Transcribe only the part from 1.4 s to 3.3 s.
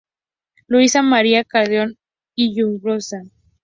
Calderón Hinojosa.